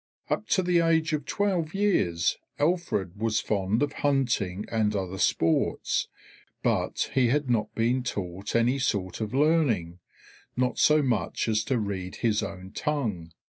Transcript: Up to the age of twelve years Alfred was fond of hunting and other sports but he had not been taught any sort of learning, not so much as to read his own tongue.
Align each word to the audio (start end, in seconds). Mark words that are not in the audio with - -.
Up 0.31 0.47
to 0.47 0.63
the 0.63 0.79
age 0.79 1.13
of 1.13 1.27
twelve 1.27 1.75
years 1.75 2.39
Alfred 2.57 3.19
was 3.21 3.39
fond 3.39 3.83
of 3.83 3.93
hunting 4.01 4.65
and 4.71 4.95
other 4.95 5.19
sports 5.19 6.07
but 6.63 7.11
he 7.13 7.27
had 7.27 7.51
not 7.51 7.75
been 7.75 8.01
taught 8.01 8.55
any 8.55 8.79
sort 8.79 9.21
of 9.21 9.31
learning, 9.31 9.99
not 10.57 10.79
so 10.79 11.03
much 11.03 11.47
as 11.47 11.63
to 11.65 11.77
read 11.77 12.15
his 12.15 12.41
own 12.41 12.71
tongue. 12.71 13.31